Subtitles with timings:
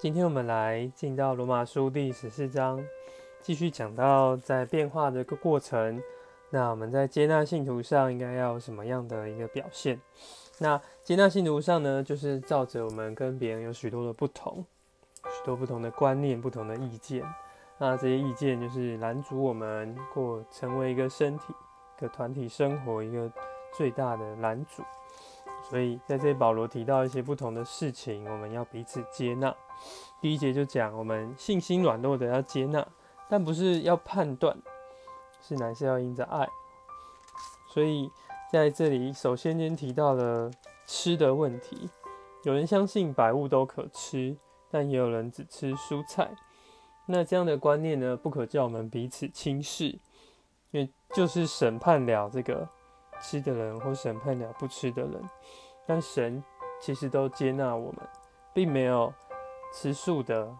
[0.00, 2.82] 今天我们来进到罗马书第十四章，
[3.42, 6.02] 继续讲到在变化的一个过程。
[6.48, 10.00] 那我们在接纳信徒上应该要什么样的一个表现？
[10.56, 14.64] 那接纳信徒上呢，就是照着我们跟别人有许多的不同，
[15.24, 17.22] 许多不同的观念、不同的意见。
[17.76, 21.52] 那这些意见就是拦阻我们过成为一个身体、
[21.98, 23.30] 一个团体生活一个
[23.76, 24.82] 最大的拦阻。
[25.68, 29.54] 所以在这里，保罗提到一些不同的事情，我们要彼此接纳。
[30.20, 32.86] 第一节就讲，我们信心软弱的要接纳，
[33.28, 34.56] 但不是要判断，
[35.40, 36.48] 是乃是要因着爱。
[37.72, 38.10] 所以
[38.50, 40.50] 在这里，首先先提到了
[40.86, 41.88] 吃的问题。
[42.44, 44.36] 有人相信百物都可吃，
[44.70, 46.30] 但也有人只吃蔬菜。
[47.06, 49.86] 那这样的观念呢，不可叫我们彼此轻视，
[50.70, 52.68] 因为就是审判了这个。
[53.22, 55.12] 吃的人或审判了不吃的人，
[55.86, 56.42] 但神
[56.80, 57.98] 其实都接纳我们，
[58.54, 59.12] 并没有
[59.72, 60.54] 吃素的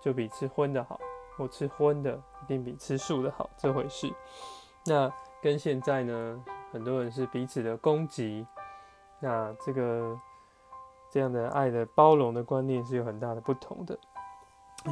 [0.00, 0.98] 就比吃荤的好，
[1.36, 4.12] 或吃荤的一定比吃素的好这回事。
[4.86, 8.46] 那跟现在呢，很多人是彼此的攻击，
[9.20, 10.18] 那这个
[11.10, 13.98] 这样的爱的包容的观念是有很大的不同的。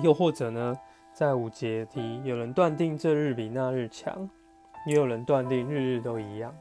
[0.02, 0.78] 又或者呢，
[1.14, 4.28] 在五节题，有人断定这日比那日强，
[4.86, 6.54] 也有人断定日日都一样。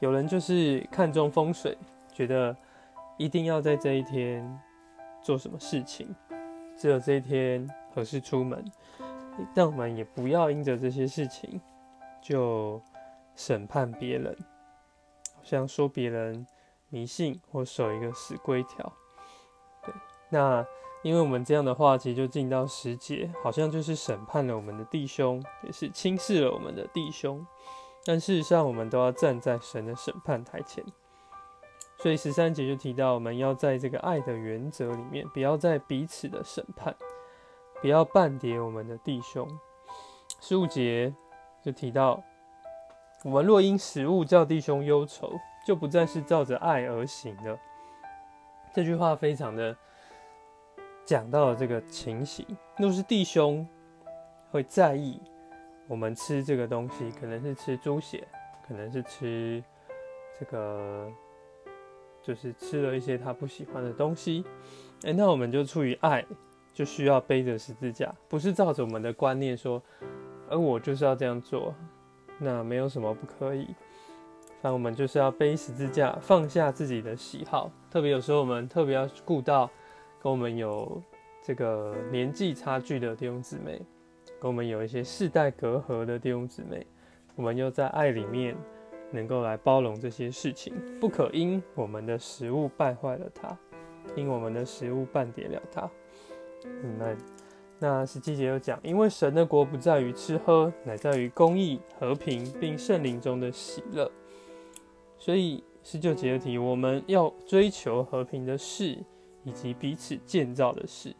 [0.00, 1.76] 有人就是看重风水，
[2.12, 2.56] 觉得
[3.18, 4.58] 一定要在这一天
[5.22, 6.14] 做什么事情，
[6.76, 8.64] 只有这一天合适出门。
[9.52, 11.60] 但我们也不要因着这些事情
[12.22, 12.80] 就
[13.34, 14.36] 审判别人，
[15.34, 16.46] 好像说别人
[16.88, 18.92] 迷信或守一个死规条。
[19.84, 19.92] 对，
[20.28, 20.64] 那
[21.02, 27.44] 因为我们这样的话，其实就进到十节，好像就是审判了我们的弟兄，也是轻视了我们的弟兄。
[28.06, 30.84] 但事实上，我们都要站在神的审判台前，
[32.04, 36.94] 所以十三节就提到，我们要在这个爱的原则里面，不要在彼此的审判，
[37.80, 39.48] 不要半跌我们的弟兄。
[40.38, 41.14] 十五节
[41.62, 42.22] 就提到，
[43.24, 45.32] 我们若因食物叫弟兄忧愁，
[45.66, 47.58] 就不再是照着爱而行了。
[48.74, 49.74] 这句话非常的
[51.06, 52.46] 讲到了这个情形，
[52.76, 53.66] 若是弟兄
[54.50, 55.18] 会在意。
[55.88, 58.28] 我们吃这个东西，可能是吃猪血，
[58.68, 59.64] 可能是吃
[60.38, 61.10] 这个，
[62.24, 64.44] 就是吃了一些他不喜欢的东西。
[65.02, 66.24] 哎，那我们就出于爱，
[66.72, 69.80] 就需要背着十字架，不是照着我们的观念说，
[70.48, 71.74] 而我就是要这样做，
[72.38, 73.66] 那没有什么不可以。
[74.60, 77.70] 反正我们就是要背十字架，放下自己的喜好。
[77.90, 79.70] 特别有时候我们特别要顾到
[80.22, 81.02] 跟我们有
[81.42, 83.80] 这个年纪差距的弟兄姊妹。
[84.40, 86.86] 跟我们有一些世代隔阂的弟兄姊妹，
[87.34, 88.54] 我们又在爱里面
[89.10, 93.56] 能够来包容这些事情，不可因我们的食物败坏了它，
[94.16, 95.90] 因我们的食物半点了它。
[96.64, 97.16] 嗯
[97.80, 104.10] 那十七节又讲，因为神的国不在于吃喝，乃在于公义、和平，并圣灵中的喜乐。
[105.18, 108.96] 所以十九节的题，我们要追求和平的事，
[109.42, 111.14] 以及彼此建造的事。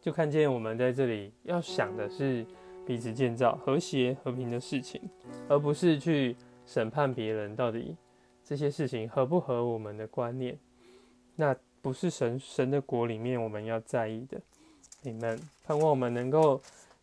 [0.00, 2.46] 就看见我们在这里要想的是
[2.86, 5.00] 彼此建造和谐和平的事情，
[5.48, 6.36] 而不是去
[6.66, 7.96] 审判别人到底
[8.44, 10.58] 这些事情合不合我们的观念。
[11.36, 14.40] 那不是神神的国里面我们要在意的。
[15.02, 16.60] 你们盼望我们能够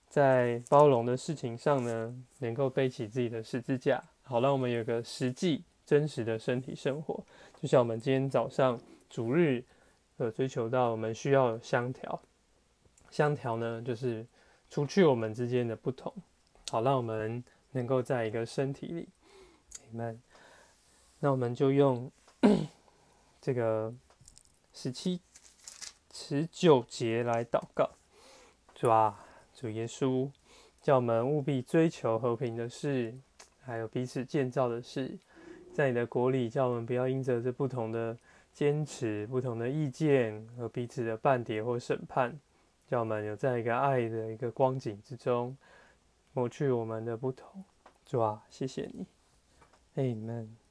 [0.07, 7.23] 在包容的事情上呢，能够背起自己的十字架，好让我们有个实际真实的身体生活。
[7.59, 9.63] 就像我们今天早上主日
[10.17, 12.21] 呃追求到，我们需要相调。
[13.09, 14.23] 相调呢，就是
[14.69, 16.13] 除去我们之间的不同，
[16.69, 19.07] 好让我们能够在一个身体里。
[19.89, 20.21] 你们，
[21.19, 22.11] 那我们就用
[23.41, 23.93] 这个
[24.73, 25.21] 十七、
[26.13, 27.89] 十九节来祷告，
[28.75, 30.29] 主啊，主耶稣，
[30.81, 33.15] 叫我们务必追求和平的事，
[33.61, 35.17] 还有彼此建造的事，
[35.73, 38.17] 在你的国里，叫我们不要因着这不同的
[38.53, 42.37] 坚持、不同的意见和彼此的半跌或审判。
[42.87, 45.57] 叫我们有在一个爱的一个光景之中，
[46.33, 47.63] 抹去我们的不同。
[48.05, 49.05] 主啊，谢谢你
[49.95, 50.66] ，Amen。